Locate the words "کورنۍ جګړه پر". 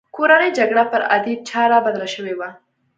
0.15-1.01